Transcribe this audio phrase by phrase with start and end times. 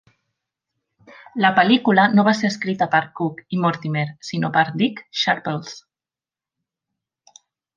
[1.43, 5.77] La pel·lícula no va ser escrita per Cooke i Mortimer, sinó per Dick Sharples.